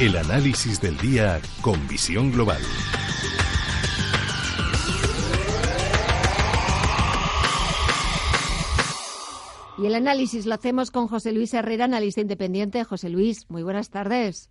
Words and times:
El 0.00 0.16
análisis 0.16 0.80
del 0.80 0.96
día 0.96 1.42
con 1.60 1.86
visión 1.86 2.32
global. 2.32 2.62
Y 9.76 9.84
el 9.84 9.94
análisis 9.94 10.46
lo 10.46 10.54
hacemos 10.54 10.90
con 10.90 11.06
José 11.06 11.32
Luis 11.32 11.52
Herrera, 11.52 11.84
analista 11.84 12.22
independiente. 12.22 12.82
José 12.82 13.10
Luis, 13.10 13.44
muy 13.50 13.62
buenas 13.62 13.90
tardes. 13.90 14.48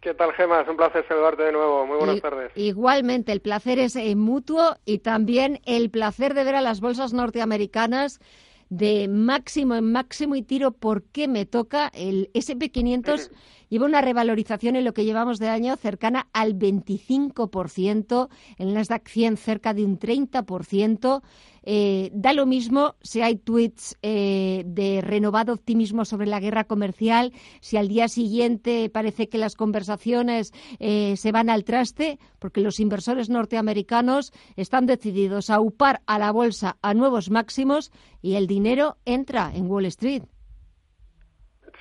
¿Qué 0.00 0.14
tal, 0.14 0.32
Gemma? 0.34 0.60
Es 0.60 0.68
un 0.68 0.76
placer 0.76 1.04
saludarte 1.08 1.42
de 1.42 1.50
nuevo. 1.50 1.84
Muy 1.84 1.96
buenas 1.96 2.20
tardes. 2.20 2.52
Igualmente, 2.54 3.32
el 3.32 3.40
placer 3.40 3.80
es 3.80 3.96
eh, 3.96 4.14
mutuo 4.14 4.76
y 4.84 4.98
también 4.98 5.60
el 5.66 5.90
placer 5.90 6.34
de 6.34 6.44
ver 6.44 6.54
a 6.54 6.60
las 6.60 6.80
bolsas 6.80 7.12
norteamericanas 7.12 8.20
de 8.68 9.08
máximo 9.08 9.74
en 9.74 9.90
máximo 9.90 10.36
y 10.36 10.42
tiro 10.42 10.70
por 10.70 11.02
qué 11.02 11.26
me 11.26 11.44
toca. 11.44 11.90
El 11.92 12.30
SP500 12.34 13.30
lleva 13.68 13.86
una 13.86 14.00
revalorización 14.00 14.76
en 14.76 14.84
lo 14.84 14.94
que 14.94 15.04
llevamos 15.04 15.38
de 15.38 15.48
año 15.48 15.76
cercana 15.76 16.28
al 16.32 16.58
25%, 16.58 18.28
en 18.58 18.68
el 18.68 18.74
Nasdaq 18.74 19.08
100 19.08 19.36
cerca 19.36 19.74
de 19.74 19.84
un 19.84 19.98
30%. 19.98 21.22
Eh, 21.70 22.10
da 22.14 22.32
lo 22.32 22.46
mismo 22.46 22.94
si 23.02 23.20
hay 23.20 23.36
tweets 23.36 23.98
eh, 24.00 24.62
de 24.64 25.02
renovado 25.02 25.52
optimismo 25.52 26.06
sobre 26.06 26.26
la 26.26 26.40
guerra 26.40 26.64
comercial, 26.64 27.34
si 27.60 27.76
al 27.76 27.88
día 27.88 28.08
siguiente 28.08 28.88
parece 28.88 29.28
que 29.28 29.36
las 29.36 29.54
conversaciones 29.54 30.52
eh, 30.78 31.14
se 31.18 31.30
van 31.30 31.50
al 31.50 31.64
traste, 31.64 32.18
porque 32.38 32.62
los 32.62 32.80
inversores 32.80 33.28
norteamericanos 33.28 34.32
están 34.56 34.86
decididos 34.86 35.50
a 35.50 35.60
upar 35.60 36.00
a 36.06 36.18
la 36.18 36.32
bolsa 36.32 36.78
a 36.80 36.94
nuevos 36.94 37.30
máximos 37.30 37.92
y 38.22 38.36
el 38.36 38.46
dinero 38.46 38.96
entra 39.04 39.52
en 39.54 39.70
Wall 39.70 39.84
Street. 39.86 40.22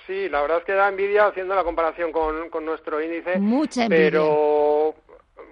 Sí, 0.07 0.29
la 0.29 0.41
verdad 0.41 0.59
es 0.59 0.63
que 0.63 0.73
da 0.73 0.87
envidia 0.87 1.27
haciendo 1.27 1.53
la 1.53 1.65
comparación 1.65 2.13
con, 2.13 2.49
con 2.49 2.65
nuestro 2.65 3.01
índice. 3.01 3.37
Mucha 3.37 3.83
envidia. 3.83 4.05
Pero 4.05 4.95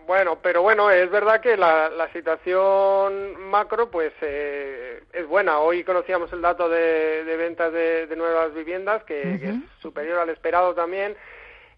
bueno, 0.07 0.37
pero 0.41 0.61
bueno, 0.61 0.89
es 0.89 1.09
verdad 1.09 1.41
que 1.41 1.57
la, 1.57 1.89
la 1.89 2.11
situación 2.13 3.49
macro 3.49 3.89
pues 3.89 4.13
eh, 4.21 5.01
es 5.11 5.27
buena. 5.27 5.59
Hoy 5.59 5.83
conocíamos 5.83 6.31
el 6.31 6.41
dato 6.41 6.69
de, 6.69 7.23
de 7.25 7.37
ventas 7.37 7.73
de, 7.73 8.07
de, 8.07 8.15
nuevas 8.15 8.53
viviendas, 8.53 9.03
que, 9.03 9.39
que, 9.39 9.49
es 9.49 9.55
superior 9.81 10.19
al 10.19 10.29
esperado 10.29 10.73
también. 10.73 11.15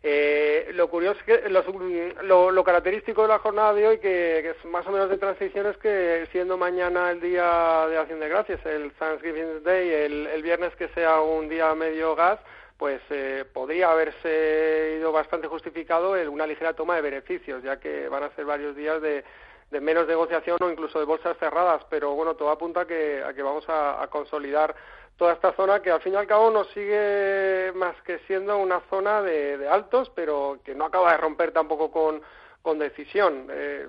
Eh, 0.04 0.70
lo 0.74 0.90
curioso 0.90 1.20
es 1.20 1.26
que 1.26 1.50
lo, 1.50 2.52
lo, 2.52 2.64
característico 2.64 3.24
de 3.24 3.28
la 3.30 3.40
jornada 3.40 3.74
de 3.74 3.88
hoy, 3.88 3.98
que, 3.98 4.40
que, 4.44 4.50
es 4.52 4.66
más 4.66 4.86
o 4.86 4.92
menos 4.92 5.10
de 5.10 5.18
transición, 5.18 5.66
es 5.66 5.78
que 5.78 6.28
siendo 6.32 6.58
mañana 6.58 7.10
el 7.10 7.20
día 7.20 7.88
de 7.90 7.98
Acción 7.98 8.20
de 8.20 8.30
Gracias, 8.30 8.64
el 8.66 8.92
Thanksgiving 8.92 9.64
Day, 9.64 9.90
el, 9.90 10.28
el 10.28 10.44
viernes 10.44 10.76
que 10.76 10.90
sea 10.90 11.22
un 11.22 11.50
día 11.50 11.74
medio 11.74 12.16
gas, 12.16 12.40
pues 12.78 13.02
eh, 13.10 13.44
podría 13.52 13.92
haberse 13.92 14.98
ido 15.00 15.12
bastante 15.12 15.48
justificado 15.48 16.16
en 16.16 16.30
una 16.30 16.46
ligera 16.46 16.74
toma 16.74 16.96
de 16.96 17.02
beneficios, 17.02 17.64
ya 17.64 17.80
que 17.80 18.08
van 18.08 18.24
a 18.24 18.30
ser 18.36 18.46
varios 18.46 18.76
días 18.76 19.02
de, 19.02 19.24
de 19.72 19.82
menos 19.82 20.08
negociación 20.08 20.58
o 20.62 20.70
incluso 20.70 21.00
de 21.00 21.06
bolsas 21.06 21.38
cerradas, 21.38 21.84
pero 21.90 22.14
bueno, 22.14 22.36
todo 22.36 22.50
apunta 22.50 22.82
a 22.82 22.86
que, 22.86 23.24
a 23.24 23.34
que 23.34 23.42
vamos 23.42 23.68
a, 23.68 24.02
a, 24.02 24.08
consolidar 24.08 24.76
toda 25.18 25.34
esta 25.34 25.54
zona 25.54 25.82
que 25.82 25.90
al 25.90 26.02
fin 26.02 26.14
y 26.14 26.18
al 26.18 26.28
cabo 26.28 26.52
nos 26.52 26.68
sigue 26.70 27.72
más 27.74 28.00
que 28.04 28.20
siendo 28.28 28.58
una 28.58 28.82
zona 28.90 29.22
de, 29.24 29.58
de 29.58 29.68
altos, 29.68 30.12
pero 30.14 30.60
que 30.64 30.76
no 30.76 30.86
acaba 30.86 31.12
de 31.12 31.18
romper 31.18 31.52
tampoco 31.52 31.92
con, 31.92 32.22
con 32.62 32.78
decisión. 32.78 33.48
Eh, 33.50 33.88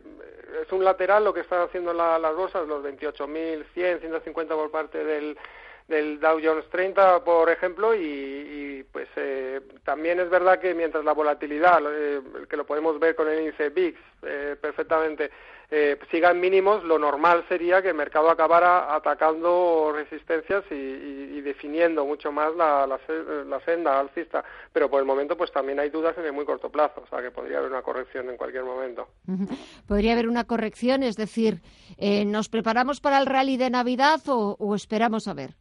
es 0.62 0.72
un 0.72 0.82
lateral 0.82 1.24
lo 1.24 1.34
que 1.34 1.40
están 1.40 1.60
haciendo 1.62 1.92
la, 1.92 2.18
las 2.18 2.34
bolsas, 2.34 2.66
los 2.66 2.82
28.100, 2.82 4.00
150 4.00 4.54
por 4.54 4.70
parte 4.70 5.04
del 5.04 5.36
del 5.88 6.20
Dow 6.20 6.38
Jones 6.42 6.68
30, 6.70 7.24
por 7.24 7.50
ejemplo, 7.50 7.94
y, 7.94 8.00
y 8.00 8.82
pues 8.92 9.08
eh, 9.16 9.60
también 9.84 10.20
es 10.20 10.30
verdad 10.30 10.60
que 10.60 10.74
mientras 10.74 11.04
la 11.04 11.14
volatilidad, 11.14 11.80
eh, 11.90 12.20
que 12.48 12.56
lo 12.56 12.66
podemos 12.66 13.00
ver 13.00 13.16
con 13.16 13.28
el 13.28 13.40
índice 13.40 13.70
VIX 13.70 13.98
eh, 14.22 14.56
perfectamente, 14.60 15.30
eh, 15.70 15.98
siga 16.10 16.30
en 16.30 16.40
mínimos, 16.40 16.82
lo 16.84 16.98
normal 16.98 17.44
sería 17.46 17.82
que 17.82 17.90
el 17.90 17.94
mercado 17.94 18.30
acabara 18.30 18.94
atacando 18.94 19.92
resistencias 19.94 20.64
y, 20.70 20.74
y, 20.74 21.40
definiendo 21.42 22.06
mucho 22.06 22.32
más 22.32 22.54
la, 22.56 22.86
la, 22.86 22.98
la, 23.44 23.60
senda 23.60 24.00
alcista, 24.00 24.42
pero 24.72 24.88
por 24.88 25.00
el 25.00 25.06
momento 25.06 25.36
pues 25.36 25.52
también 25.52 25.78
hay 25.78 25.90
dudas 25.90 26.16
en 26.16 26.24
el 26.24 26.32
muy 26.32 26.46
corto 26.46 26.70
plazo, 26.70 27.02
o 27.04 27.06
sea 27.08 27.20
que 27.20 27.30
podría 27.30 27.58
haber 27.58 27.70
una 27.70 27.82
corrección 27.82 28.30
en 28.30 28.38
cualquier 28.38 28.64
momento. 28.64 29.08
Podría 29.86 30.14
haber 30.14 30.28
una 30.28 30.44
corrección, 30.44 31.02
es 31.02 31.16
decir, 31.16 31.60
eh, 31.98 32.24
¿nos 32.24 32.48
preparamos 32.48 33.00
para 33.00 33.18
el 33.18 33.26
rally 33.26 33.58
de 33.58 33.68
Navidad 33.68 34.20
o, 34.26 34.56
o 34.58 34.74
esperamos 34.74 35.28
a 35.28 35.34
ver? 35.34 35.54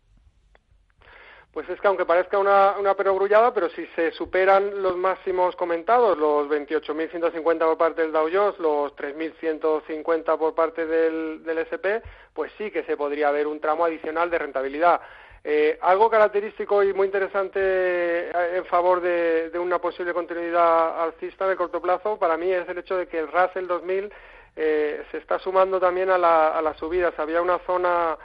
Pues 1.57 1.67
es 1.69 1.81
que 1.81 1.87
aunque 1.87 2.05
parezca 2.05 2.37
una, 2.37 2.75
una 2.77 2.93
perogrullada, 2.93 3.51
pero 3.51 3.67
si 3.69 3.83
se 3.95 4.11
superan 4.11 4.83
los 4.83 4.95
máximos 4.95 5.55
comentados, 5.55 6.15
los 6.15 6.47
28.150 6.47 7.57
por 7.57 7.77
parte 7.79 8.03
del 8.03 8.11
Dow 8.11 8.29
Jones, 8.31 8.59
los 8.59 8.95
3.150 8.95 10.37
por 10.37 10.53
parte 10.53 10.85
del, 10.85 11.43
del 11.43 11.57
SP, 11.65 12.05
pues 12.35 12.51
sí 12.59 12.69
que 12.69 12.83
se 12.83 12.95
podría 12.95 13.31
ver 13.31 13.47
un 13.47 13.59
tramo 13.59 13.85
adicional 13.85 14.29
de 14.29 14.37
rentabilidad. 14.37 15.01
Eh, 15.43 15.79
algo 15.81 16.11
característico 16.11 16.83
y 16.83 16.93
muy 16.93 17.07
interesante 17.07 17.59
eh, 17.59 18.57
en 18.57 18.65
favor 18.65 19.01
de, 19.01 19.49
una 19.57 19.79
posible 19.79 20.13
continuidad 20.13 21.01
alcista 21.01 21.47
de 21.47 21.55
corto 21.55 21.81
plazo 21.81 22.19
para 22.19 22.37
mí 22.37 22.51
es 22.51 22.69
el 22.69 22.77
hecho 22.77 22.97
de 22.97 23.07
que 23.07 23.17
el 23.17 23.31
Russell 23.31 23.65
2000 23.65 24.13
eh, 24.57 25.03
se 25.09 25.17
está 25.17 25.39
sumando 25.39 25.79
también 25.79 26.11
a, 26.11 26.19
la, 26.19 26.49
a 26.49 26.61
las 26.61 26.77
subidas. 26.77 27.17
Había 27.17 27.41
una 27.41 27.57
zona 27.65 28.15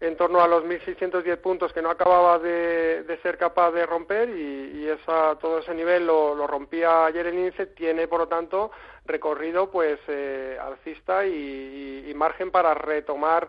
en 0.00 0.16
torno 0.16 0.40
a 0.40 0.46
los 0.46 0.64
1.610 0.64 1.38
puntos 1.38 1.72
que 1.72 1.82
no 1.82 1.90
acababa 1.90 2.38
de, 2.38 3.18
ser 3.22 3.36
capaz 3.36 3.72
de 3.72 3.84
romper 3.84 4.28
y, 4.30 4.82
y, 4.82 4.88
esa, 4.88 5.36
todo 5.40 5.58
ese 5.58 5.74
nivel 5.74 6.06
lo, 6.06 6.46
rompía 6.46 7.06
ayer 7.06 7.26
el 7.26 7.38
índice, 7.38 7.66
tiene 7.66 8.06
por 8.06 8.20
lo 8.20 8.28
tanto 8.28 8.70
recorrido 9.06 9.70
pues 9.70 9.98
eh, 10.06 10.56
alcista 10.60 11.26
y, 11.26 11.30
y, 11.30 12.10
y, 12.10 12.14
margen 12.14 12.50
para 12.50 12.74
retomar 12.74 13.48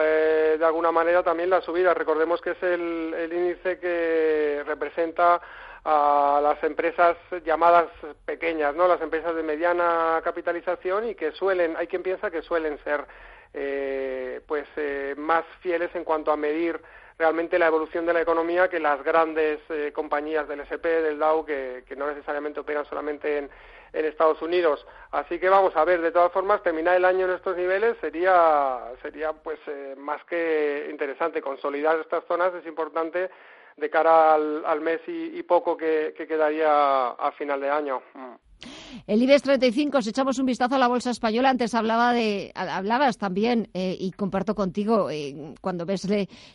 eh, 0.00 0.56
de 0.58 0.64
alguna 0.64 0.92
manera 0.92 1.22
también 1.24 1.50
la 1.50 1.60
subida. 1.60 1.92
Recordemos 1.94 2.40
que 2.40 2.50
es 2.50 2.62
el, 2.62 3.12
el 3.14 3.32
índice 3.32 3.78
que 3.78 4.62
representa 4.64 5.40
a 5.84 6.40
las 6.42 6.62
empresas 6.62 7.16
llamadas 7.44 7.88
pequeñas, 8.24 8.74
¿no? 8.74 8.86
Las 8.86 9.00
empresas 9.00 9.34
de 9.34 9.42
mediana 9.42 10.20
capitalización 10.22 11.08
y 11.08 11.14
que 11.14 11.32
suelen, 11.32 11.76
hay 11.76 11.86
quien 11.86 12.02
piensa 12.02 12.30
que 12.30 12.42
suelen 12.42 12.78
ser 12.84 13.06
eh, 13.54 14.40
pues 14.46 14.66
eh, 14.76 15.14
más 15.16 15.44
fieles 15.60 15.90
en 15.94 16.04
cuanto 16.04 16.30
a 16.30 16.36
medir 16.36 16.80
realmente 17.18 17.58
la 17.58 17.66
evolución 17.66 18.06
de 18.06 18.14
la 18.14 18.22
economía 18.22 18.68
que 18.68 18.80
las 18.80 19.02
grandes 19.04 19.60
eh, 19.68 19.92
compañías 19.94 20.48
del 20.48 20.60
SP, 20.64 21.02
del 21.02 21.18
Dow, 21.18 21.44
que, 21.44 21.84
que, 21.86 21.94
no 21.94 22.06
necesariamente 22.06 22.60
operan 22.60 22.86
solamente 22.86 23.38
en, 23.38 23.50
en 23.92 24.04
Estados 24.04 24.40
Unidos. 24.42 24.86
Así 25.10 25.38
que 25.38 25.48
vamos 25.48 25.76
a 25.76 25.84
ver, 25.84 26.00
de 26.00 26.12
todas 26.12 26.32
formas, 26.32 26.62
terminar 26.62 26.96
el 26.96 27.04
año 27.04 27.26
en 27.26 27.32
estos 27.32 27.56
niveles 27.56 27.96
sería, 28.00 28.78
sería 29.02 29.32
pues 29.32 29.58
eh, 29.66 29.94
más 29.98 30.22
que 30.24 30.88
interesante. 30.90 31.42
Consolidar 31.42 31.98
estas 32.00 32.24
zonas 32.24 32.54
es 32.54 32.66
importante 32.66 33.30
de 33.76 33.90
cara 33.90 34.34
al, 34.34 34.64
al 34.64 34.80
mes 34.80 35.00
y, 35.06 35.42
poco 35.42 35.76
que, 35.76 36.14
que, 36.16 36.26
quedaría 36.26 37.08
a 37.08 37.32
final 37.32 37.60
de 37.60 37.70
año. 37.70 38.02
Mm. 38.14 38.50
El 39.06 39.22
IBEX 39.22 39.42
35, 39.42 40.02
si 40.02 40.10
echamos 40.10 40.38
un 40.38 40.46
vistazo 40.46 40.74
a 40.74 40.78
la 40.78 40.88
bolsa 40.88 41.10
española, 41.10 41.50
antes 41.50 41.74
hablaba 41.74 42.12
de, 42.12 42.52
hablabas 42.54 43.18
también, 43.18 43.68
eh, 43.74 43.96
y 43.98 44.10
comparto 44.12 44.54
contigo, 44.54 45.10
eh, 45.10 45.54
cuando 45.60 45.86
ves 45.86 46.06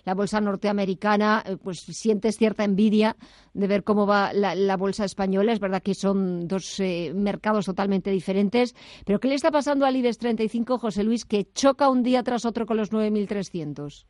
la 0.03 0.13
bolsa 0.13 0.41
norteamericana, 0.41 1.43
eh, 1.45 1.57
pues 1.61 1.79
sientes 1.79 2.37
cierta 2.37 2.63
envidia 2.63 3.15
de 3.53 3.67
ver 3.67 3.83
cómo 3.83 4.05
va 4.05 4.33
la, 4.33 4.77
bolsa 4.77 5.05
española. 5.05 5.53
Es 5.53 5.59
verdad 5.59 5.81
que 5.81 5.95
son 5.95 6.47
dos 6.47 6.81
mercados 7.13 7.65
totalmente 7.65 8.11
diferentes. 8.11 8.75
Pero 9.05 9.19
¿qué 9.19 9.29
le 9.29 9.35
está 9.35 9.51
pasando 9.51 9.85
al 9.85 9.95
IBEX 9.95 10.17
35, 10.17 10.77
José 10.77 11.03
Luis, 11.03 11.25
que 11.25 11.51
choca 11.53 11.89
un 11.89 12.03
día 12.03 12.23
tras 12.23 12.45
otro 12.45 12.65
con 12.65 12.77
los 12.77 12.91
9.300? 12.91 14.05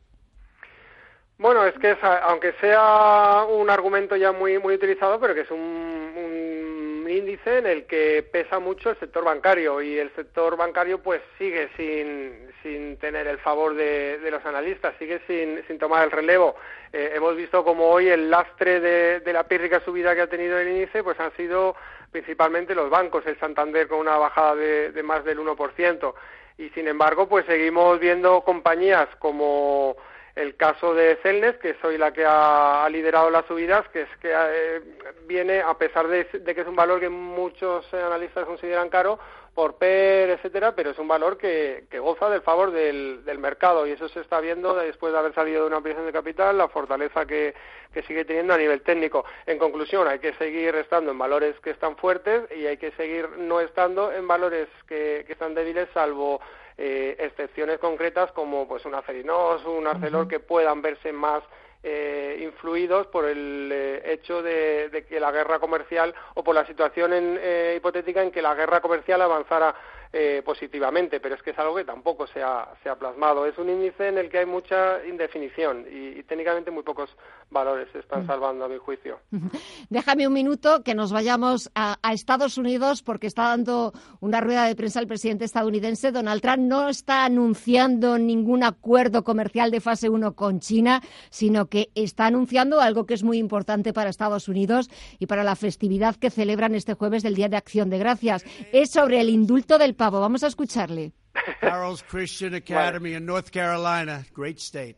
Bueno, 1.38 1.66
es 1.66 1.74
que 1.78 1.90
es, 1.90 1.98
aunque 2.02 2.52
sea 2.60 3.44
un 3.48 3.68
argumento 3.68 4.16
ya 4.16 4.32
muy 4.32 4.58
muy 4.58 4.74
utilizado, 4.74 5.20
pero 5.20 5.34
que 5.34 5.42
es 5.42 5.50
un, 5.50 7.06
índice 7.08 7.58
en 7.58 7.66
el 7.66 7.86
que 7.86 8.22
pesa 8.22 8.58
mucho 8.58 8.90
el 8.90 8.98
sector 8.98 9.24
bancario 9.24 9.80
y 9.80 9.98
el 9.98 10.10
sector 10.14 10.56
bancario 10.56 11.02
pues 11.02 11.22
sigue 11.38 11.68
sin, 11.76 12.50
sin 12.62 12.96
tener 12.98 13.26
el 13.28 13.38
favor 13.38 13.74
de, 13.74 14.18
de 14.18 14.30
los 14.30 14.44
analistas, 14.44 14.94
sigue 14.98 15.20
sin, 15.26 15.62
sin 15.66 15.78
tomar 15.78 16.04
el 16.04 16.10
relevo. 16.10 16.56
Eh, 16.92 17.12
hemos 17.14 17.36
visto 17.36 17.64
como 17.64 17.88
hoy 17.90 18.08
el 18.08 18.28
lastre 18.28 18.80
de, 18.80 19.20
de 19.20 19.32
la 19.32 19.44
pírrica 19.44 19.80
subida 19.80 20.14
que 20.14 20.22
ha 20.22 20.26
tenido 20.26 20.58
el 20.58 20.68
índice 20.68 21.04
pues 21.04 21.18
han 21.20 21.34
sido 21.36 21.76
principalmente 22.10 22.74
los 22.74 22.90
bancos, 22.90 23.24
el 23.26 23.38
Santander 23.38 23.86
con 23.88 23.98
una 24.00 24.16
bajada 24.16 24.56
de, 24.56 24.90
de 24.92 25.02
más 25.02 25.24
del 25.24 25.38
1%. 25.38 26.14
Y 26.58 26.70
sin 26.70 26.88
embargo 26.88 27.28
pues 27.28 27.46
seguimos 27.46 28.00
viendo 28.00 28.40
compañías 28.42 29.08
como 29.18 29.96
el 30.36 30.54
caso 30.54 30.94
de 30.94 31.16
Celnes, 31.22 31.56
que 31.56 31.74
soy 31.80 31.96
la 31.96 32.12
que 32.12 32.24
ha, 32.26 32.86
liderado 32.90 33.30
las 33.30 33.46
subidas, 33.46 33.88
que 33.88 34.02
es 34.02 34.16
que 34.20 34.30
eh, 34.32 34.80
viene, 35.26 35.60
a 35.60 35.74
pesar 35.74 36.06
de, 36.08 36.26
que 36.26 36.60
es 36.60 36.66
un 36.66 36.76
valor 36.76 37.00
que 37.00 37.08
muchos 37.08 37.92
analistas 37.94 38.44
consideran 38.44 38.90
caro, 38.90 39.18
por 39.54 39.76
PER, 39.76 40.28
etcétera, 40.28 40.76
pero 40.76 40.90
es 40.90 40.98
un 40.98 41.08
valor 41.08 41.38
que, 41.38 41.86
que 41.90 41.98
goza 41.98 42.28
del 42.28 42.42
favor 42.42 42.70
del, 42.70 43.24
del, 43.24 43.38
mercado 43.38 43.86
y 43.86 43.92
eso 43.92 44.06
se 44.10 44.20
está 44.20 44.38
viendo 44.38 44.74
después 44.74 45.14
de 45.14 45.18
haber 45.18 45.34
salido 45.34 45.62
de 45.62 45.68
una 45.68 45.78
ampliación 45.78 46.04
de 46.04 46.12
capital, 46.12 46.58
la 46.58 46.68
fortaleza 46.68 47.24
que, 47.24 47.54
que 47.94 48.02
sigue 48.02 48.26
teniendo 48.26 48.52
a 48.52 48.58
nivel 48.58 48.82
técnico. 48.82 49.24
En 49.46 49.58
conclusión, 49.58 50.06
hay 50.06 50.18
que 50.18 50.34
seguir 50.34 50.74
estando 50.74 51.10
en 51.10 51.18
valores 51.18 51.58
que 51.60 51.70
están 51.70 51.96
fuertes 51.96 52.42
y 52.54 52.66
hay 52.66 52.76
que 52.76 52.90
seguir 52.92 53.30
no 53.38 53.60
estando 53.60 54.12
en 54.12 54.28
valores 54.28 54.68
que, 54.86 55.24
que 55.26 55.32
están 55.32 55.54
débiles, 55.54 55.88
salvo 55.94 56.42
eh, 56.78 57.16
excepciones 57.18 57.78
concretas 57.78 58.32
como 58.32 58.68
pues 58.68 58.84
un 58.84 58.94
Acerinos, 58.94 59.64
un 59.64 59.86
Arcelor 59.86 60.28
que 60.28 60.40
puedan 60.40 60.82
verse 60.82 61.12
más 61.12 61.42
eh, 61.88 62.40
influidos 62.42 63.06
por 63.06 63.26
el 63.26 63.70
eh, 63.72 64.12
hecho 64.12 64.42
de, 64.42 65.06
que 65.08 65.20
la 65.20 65.30
guerra 65.30 65.60
comercial 65.60 66.12
o 66.34 66.42
por 66.42 66.52
la 66.52 66.66
situación 66.66 67.12
eh, 67.14 67.74
hipotética 67.76 68.24
en 68.24 68.32
que 68.32 68.42
la 68.42 68.56
guerra 68.56 68.80
comercial 68.80 69.22
avanzara 69.22 69.72
eh, 70.12 70.42
positivamente, 70.44 71.20
pero 71.20 71.34
es 71.34 71.42
que 71.42 71.50
es 71.50 71.58
algo 71.58 71.74
que 71.74 71.84
tampoco 71.84 72.26
se 72.26 72.42
ha, 72.42 72.68
se 72.82 72.88
ha 72.88 72.96
plasmado. 72.96 73.46
Es 73.46 73.58
un 73.58 73.68
índice 73.68 74.08
en 74.08 74.18
el 74.18 74.30
que 74.30 74.38
hay 74.38 74.46
mucha 74.46 75.04
indefinición 75.06 75.84
y, 75.90 76.22
técnicamente 76.22 76.70
muy 76.70 76.82
pocos 76.82 77.10
valores 77.50 77.88
se 77.92 78.00
están 78.00 78.24
mm. 78.24 78.26
salvando, 78.26 78.64
a 78.64 78.68
mi 78.68 78.78
juicio. 78.78 79.18
Déjame 79.90 80.26
un 80.26 80.32
minuto 80.32 80.82
que 80.82 80.94
nos 80.94 81.12
vayamos 81.12 81.70
a, 81.74 81.96
Estados 82.12 82.56
Unidos 82.56 83.02
porque 83.02 83.26
está 83.26 83.48
dando 83.48 83.92
una 84.20 84.40
rueda 84.40 84.64
de 84.66 84.74
prensa 84.74 85.00
el 85.00 85.06
presidente 85.06 85.44
estadounidense. 85.44 86.12
Donald 86.12 86.40
Trump 86.40 86.60
no 86.60 86.88
está 86.88 87.24
anunciando 87.24 88.18
ningún 88.18 88.64
acuerdo 88.64 89.22
comercial 89.22 89.70
de 89.70 89.80
fase 89.80 90.08
1 90.08 90.34
con 90.34 90.60
China, 90.60 91.02
sino 91.30 91.66
que 91.66 91.90
está 91.94 92.26
anunciando 92.26 92.80
algo 92.80 93.06
que 93.06 93.14
es 93.14 93.22
muy 93.22 93.38
importante 93.38 93.92
para 93.92 94.08
Estados 94.08 94.48
Unidos 94.48 94.88
y 95.18 95.26
para 95.26 95.44
la 95.44 95.56
festividad 95.56 96.16
que 96.16 96.30
celebran 96.30 96.74
este 96.74 96.94
jueves 96.94 97.22
del 97.22 97.34
Día 97.34 97.48
de 97.48 97.56
Acción 97.56 97.90
de 97.90 97.98
Gracias. 97.98 98.44
Es 98.72 98.90
sobre 98.90 99.20
el 99.20 99.28
indulto 99.28 99.78
del 99.78 99.94
pavo. 99.96 100.20
Vamos 100.20 100.42
a 100.42 100.46
escucharle. 100.46 101.12
Carroll's 101.60 102.02
Christian 102.02 102.54
Academy 102.54 103.14
in 103.14 103.26
North 103.26 103.52
Carolina, 103.52 104.24
great 104.32 104.60
state. 104.60 104.96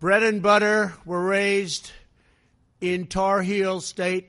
Bread 0.00 0.22
and 0.22 0.42
butter 0.42 0.94
were 1.04 1.24
raised 1.24 1.90
in 2.80 3.06
Tar 3.06 3.42
Heel 3.42 3.80
State 3.80 4.28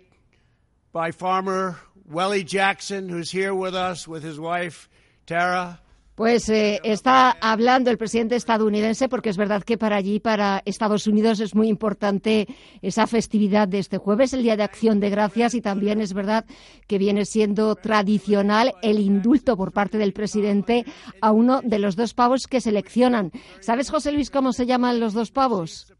by 0.94 1.12
farmer 1.12 1.78
Welly 2.10 2.44
Jackson, 2.44 3.10
who's 3.10 3.30
here 3.30 3.54
with 3.54 3.76
us 3.76 4.08
with 4.08 4.24
his 4.24 4.40
wife, 4.40 4.90
Tara. 5.26 5.80
Pues 6.18 6.50
eh, 6.50 6.82
está 6.84 7.30
hablando 7.30 7.92
el 7.92 8.00
presidente 8.00 8.36
estadounidense 8.36 9.08
porque 9.08 9.30
es 9.30 9.38
verdad 9.38 9.62
que 9.62 9.78
para 9.78 9.98
allí, 9.98 10.20
para 10.20 10.64
Estados 10.66 11.06
Unidos, 11.06 11.40
es 11.40 11.54
muy 11.54 11.68
importante 11.68 12.48
esa 12.82 13.06
festividad 13.06 13.68
de 13.68 13.78
este 13.78 14.00
jueves, 14.00 14.34
el 14.34 14.42
Día 14.42 14.58
de 14.58 14.64
Acción 14.64 15.00
de 15.00 15.12
Gracias, 15.12 15.54
y 15.54 15.62
también 15.62 16.02
es 16.02 16.16
verdad 16.16 16.46
que 16.88 16.98
viene 16.98 17.24
siendo 17.24 17.76
tradicional 17.76 18.74
el 18.82 19.00
indulto 19.00 19.56
por 19.56 19.74
parte 19.74 20.00
del 20.00 20.12
presidente 20.12 20.86
a 21.22 21.32
uno 21.32 21.62
de 21.64 21.78
los 21.78 21.96
dos 21.96 22.16
pavos 22.16 22.48
que 22.48 22.62
seleccionan. 22.62 23.32
¿Sabes, 23.60 23.92
José 23.92 24.12
Luis, 24.12 24.32
cómo 24.32 24.54
se 24.54 24.66
llaman 24.66 25.00
los 25.00 25.14
dos 25.14 25.30
pavos? 25.30 25.94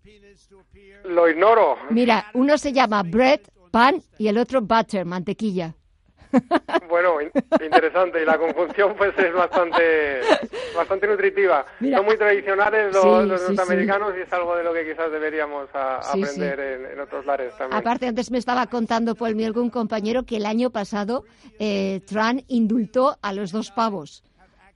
Lo 1.06 1.30
ignoro. 1.30 1.76
Mira, 1.92 2.26
uno 2.34 2.58
se 2.58 2.74
llama 2.74 3.04
bread, 3.04 3.42
pan, 3.70 4.02
y 4.18 4.30
el 4.30 4.40
otro 4.40 4.62
butter, 4.62 5.06
mantequilla. 5.06 5.76
Bueno, 6.90 7.16
interesante. 7.64 8.22
Y 8.22 8.26
la 8.26 8.38
conjunción 8.38 8.96
pues 8.98 9.18
es 9.18 9.34
bastante, 9.34 10.22
bastante 10.76 11.08
nutritiva. 11.08 11.66
Son 11.80 12.06
muy 12.06 12.18
tradicionales 12.18 12.94
los, 12.94 13.42
norteamericanos 13.42 14.14
y 14.18 14.22
es 14.22 14.34
algo 14.34 14.56
de 14.56 14.64
lo 14.64 14.74
que 14.74 14.86
quizás 14.90 15.12
deberíamos 15.12 15.68
aprender 15.74 16.60
en, 16.94 17.00
otros 17.00 17.26
lares 17.26 17.56
también. 17.58 17.80
Aparte, 17.80 18.08
antes 18.08 18.32
me 18.32 18.38
estaba 18.38 18.68
contando 18.68 19.16
Paul 19.16 19.36
Mielgo, 19.36 19.62
un 19.62 19.70
compañero, 19.70 20.24
que 20.24 20.38
el 20.38 20.46
año 20.46 20.70
pasado 20.70 21.26
eh, 21.60 22.02
Trump 22.08 22.42
indultó 22.48 23.18
a 23.22 23.34
los 23.34 23.52
dos 23.52 23.72
pavos. 23.72 24.24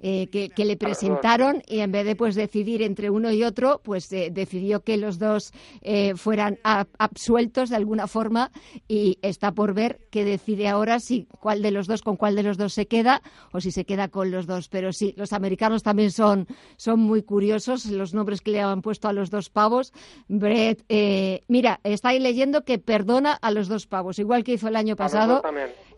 Eh, 0.04 0.30
que, 0.30 0.66
le 0.66 0.78
presentaron 0.78 1.62
y 1.68 1.82
en 1.82 1.92
vez 1.92 2.06
de 2.06 2.16
pues 2.16 2.34
decidir 2.34 2.82
entre 2.82 3.12
uno 3.12 3.32
y 3.32 3.44
otro, 3.44 3.82
pues 3.84 4.12
eh, 4.12 4.30
decidió 4.32 4.80
que 4.80 4.98
los 4.98 5.20
dos 5.20 5.54
eh, 5.82 6.16
fueran 6.16 6.58
absueltos 6.64 7.70
de 7.70 7.76
alguna 7.76 8.08
forma 8.08 8.52
y 8.88 9.20
está 9.22 9.52
por 9.52 9.76
ver 9.76 10.00
qué 10.10 10.26
decide 10.26 10.68
ahora 10.70 11.00
si 11.00 11.28
cuál 11.40 11.62
de 11.62 11.70
los 11.70 11.86
dos 11.86 12.02
con 12.02 12.18
cuál 12.18 12.36
de 12.36 12.42
los 12.42 12.58
dos 12.58 12.74
se 12.74 12.88
queda 12.88 13.22
o 13.52 13.62
si 13.62 13.70
se 13.70 13.86
queda 13.86 14.08
con 14.08 14.32
los 14.32 14.48
dos. 14.48 14.70
Pero 14.70 14.92
sí, 14.92 15.14
los 15.18 15.34
americanos 15.34 15.84
también 15.84 16.10
son, 16.10 16.48
son 16.78 17.00
muy 17.00 17.22
curiosos 17.22 17.86
los 17.86 18.16
nombres 18.16 18.42
que 18.42 18.52
le 18.52 18.62
han 18.62 18.82
puesto 18.82 19.08
a 19.08 19.14
los 19.14 19.30
dos 19.30 19.52
pavos. 19.52 19.94
Brett, 20.28 20.84
mira, 21.48 21.80
estáis 21.84 22.22
leyendo 22.22 22.64
que 22.64 22.80
perdona 22.80 23.34
a 23.34 23.52
los 23.52 23.68
dos 23.68 23.86
pavos, 23.86 24.18
igual 24.18 24.44
que 24.44 24.54
hizo 24.54 24.68
el 24.68 24.78
año 24.78 24.96
pasado 24.96 25.44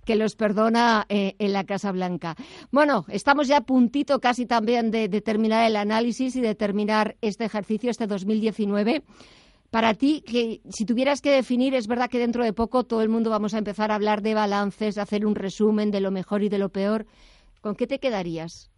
que 0.05 0.15
los 0.15 0.35
perdona 0.35 1.05
eh, 1.09 1.35
en 1.39 1.53
la 1.53 1.63
Casa 1.63 1.91
Blanca. 1.91 2.35
Bueno, 2.71 3.05
estamos 3.09 3.47
ya 3.47 3.57
a 3.57 3.61
puntito 3.61 4.19
casi 4.19 4.45
también 4.45 4.91
de, 4.91 5.07
terminar 5.21 5.65
el 5.65 5.75
análisis 5.75 6.35
y 6.35 6.41
de 6.41 6.55
terminar 6.55 7.15
este 7.21 7.45
ejercicio, 7.45 7.89
este 7.89 8.07
2019. 8.07 9.03
Para 9.69 9.95
ti, 9.95 10.21
que 10.21 10.61
si 10.69 10.85
tuvieras 10.85 11.21
que 11.21 11.31
definir, 11.31 11.73
es 11.73 11.88
verdad 11.88 12.09
que 12.09 12.19
dentro 12.19 12.44
de 12.44 12.53
poco 12.53 12.83
todo 12.83 13.01
el 13.01 13.09
mundo 13.09 13.29
vamos 13.29 13.53
a 13.53 13.57
empezar 13.57 13.91
a 13.91 13.95
hablar 13.95 14.21
de 14.21 14.35
balances, 14.35 14.95
de 14.95 15.01
hacer 15.01 15.25
un 15.25 15.35
resumen 15.35 15.89
de 15.89 16.01
lo 16.01 16.11
mejor 16.11 16.44
y 16.44 16.49
de 16.49 16.59
lo 16.59 16.69
peor. 16.69 17.07
¿Con 17.61 17.75
qué 17.75 17.88
te 17.88 17.99
quedarías? 17.99 18.72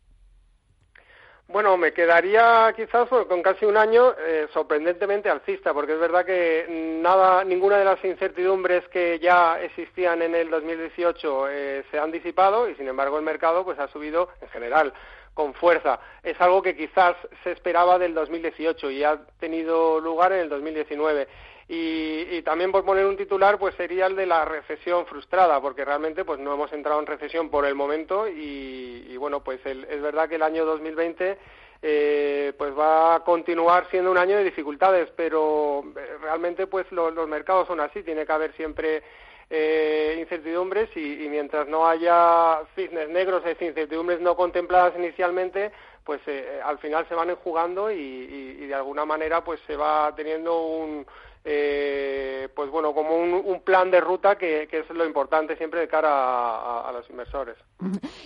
Bueno, 1.47 1.77
me 1.77 1.93
quedaría 1.93 2.73
quizás 2.75 3.07
con 3.07 3.43
casi 3.43 3.65
un 3.65 3.77
año 3.77 4.15
eh, 4.17 4.47
sorprendentemente 4.51 5.29
alcista, 5.29 5.73
porque 5.73 5.93
es 5.93 5.99
verdad 5.99 6.25
que 6.25 6.65
nada, 7.01 7.43
ninguna 7.43 7.77
de 7.77 7.85
las 7.85 8.03
incertidumbres 8.03 8.87
que 8.87 9.19
ya 9.19 9.61
existían 9.61 10.23
en 10.23 10.33
el 10.33 10.49
2018 10.49 11.49
eh, 11.49 11.85
se 11.91 11.99
han 11.99 12.11
disipado 12.11 12.67
y, 12.67 12.73
sin 12.75 12.87
embargo, 12.87 13.19
el 13.19 13.23
mercado 13.23 13.63
pues 13.63 13.77
ha 13.77 13.87
subido 13.89 14.29
en 14.41 14.49
general 14.49 14.91
con 15.35 15.53
fuerza. 15.53 15.99
Es 16.23 16.39
algo 16.41 16.63
que 16.63 16.75
quizás 16.75 17.15
se 17.43 17.51
esperaba 17.51 17.99
del 17.99 18.15
2018 18.15 18.89
y 18.89 19.03
ha 19.03 19.19
tenido 19.39 19.99
lugar 19.99 20.31
en 20.31 20.39
el 20.39 20.49
2019. 20.49 21.27
Y, 21.67 22.41
también 22.43 22.71
por 22.71 22.85
poner 22.85 23.05
un 23.05 23.17
titular, 23.17 23.57
pues 23.57 23.73
sería 23.75 24.05
el 24.05 24.15
de 24.15 24.27
la 24.27 24.45
recesión 24.45 25.07
frustrada, 25.07 25.59
porque 25.61 25.83
realmente 25.83 26.23
pues 26.23 26.39
no 26.39 26.53
hemos 26.53 26.71
entrado 26.73 26.99
en 26.99 27.07
recesión 27.07 27.49
por 27.49 27.65
el 27.65 27.73
momento 27.73 28.27
y, 28.27 29.17
bueno, 29.17 29.43
pues 29.43 29.59
es 29.65 30.01
verdad 30.01 30.29
que 30.29 30.35
el 30.35 30.43
año 30.43 30.63
2020 30.65 31.37
eh, 31.81 32.53
pues 32.57 32.77
va 32.77 33.15
a 33.15 33.19
continuar 33.21 33.87
siendo 33.89 34.11
un 34.11 34.17
año 34.17 34.37
de 34.37 34.43
dificultades, 34.43 35.09
pero 35.15 35.83
eh, 35.95 36.17
realmente 36.21 36.67
pues 36.67 36.91
los 36.91 37.27
mercados 37.27 37.67
son 37.67 37.79
así, 37.79 38.01
tiene 38.03 38.25
que 38.25 38.31
haber 38.31 38.53
siempre 38.53 39.03
eh, 39.49 40.17
incertidumbres 40.19 40.89
y, 40.95 41.27
mientras 41.29 41.67
no 41.67 41.87
haya 41.87 42.61
cisnes 42.75 43.09
negros, 43.09 43.45
es 43.45 43.61
incertidumbres 43.61 44.19
no 44.19 44.35
contempladas 44.35 44.93
inicialmente, 44.97 45.71
pues 46.05 46.21
eh, 46.27 46.61
al 46.63 46.77
final 46.77 47.07
se 47.09 47.15
van 47.15 47.31
enjugando 47.31 47.91
y, 47.91 47.95
y, 47.95 48.67
de 48.67 48.75
alguna 48.75 49.05
manera 49.05 49.43
pues 49.43 49.59
se 49.65 49.75
va 49.75 50.13
teniendo 50.15 50.61
un 50.61 51.05
eh, 51.47 52.49
pues 52.55 52.71
bueno, 52.71 52.95
como 52.95 53.15
un, 53.15 53.61
plan 53.61 53.91
de 53.91 54.01
ruta 54.01 54.35
que, 54.35 54.63
es 54.63 54.89
lo 54.89 55.05
importante 55.05 55.55
siempre 55.55 55.79
de 55.79 55.87
cara 55.87 56.81
a, 56.81 56.91
los 56.91 57.07
inversores. 57.07 57.55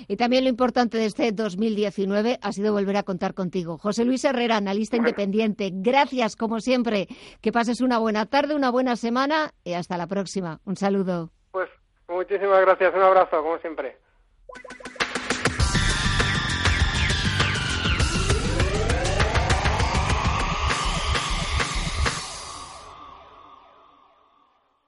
Y 0.07 0.15
también 0.15 0.45
lo 0.45 0.49
importante 0.49 0.97
de 0.97 1.05
este 1.05 1.33
2019 1.33 2.39
ha 2.41 2.51
sido 2.53 2.71
volver 2.71 2.95
a 2.95 3.03
contar 3.03 3.33
contigo. 3.33 3.77
José 3.77 4.05
Luis 4.05 4.23
Herrera, 4.23 4.55
analista 4.55 4.95
independiente, 4.95 5.69
gracias 5.73 6.37
como 6.37 6.61
siempre. 6.61 7.07
Que 7.41 7.51
pases 7.51 7.81
una 7.81 7.97
buena 7.99 8.25
tarde, 8.25 8.55
una 8.55 8.71
buena 8.71 8.95
semana 8.95 9.51
y 9.65 9.73
hasta 9.73 9.97
la 9.97 10.07
próxima. 10.07 10.61
Un 10.65 10.77
saludo. 10.77 11.29
Pues 11.51 11.69
muchísimas 12.07 12.61
gracias, 12.61 12.95
un 12.95 13.01
abrazo 13.01 13.43
como 13.43 13.57
siempre. 13.57 13.97